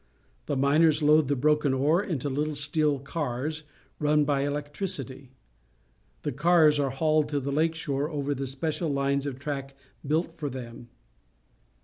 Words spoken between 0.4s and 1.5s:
The miners load the